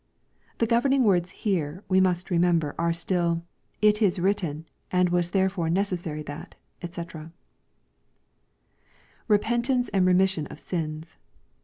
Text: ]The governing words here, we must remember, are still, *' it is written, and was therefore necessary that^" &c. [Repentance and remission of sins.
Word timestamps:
]The 0.57 0.65
governing 0.65 1.03
words 1.03 1.29
here, 1.29 1.83
we 1.87 2.01
must 2.01 2.31
remember, 2.31 2.73
are 2.79 2.91
still, 2.91 3.43
*' 3.61 3.81
it 3.83 4.01
is 4.01 4.17
written, 4.17 4.65
and 4.91 5.09
was 5.09 5.29
therefore 5.29 5.69
necessary 5.69 6.23
that^" 6.23 6.53
&c. 6.89 7.03
[Repentance 9.27 9.89
and 9.89 10.07
remission 10.07 10.47
of 10.47 10.59
sins. 10.59 11.17